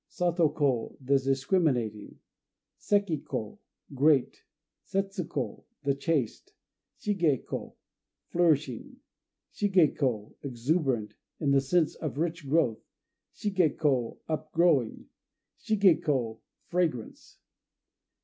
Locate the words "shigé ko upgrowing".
13.35-15.05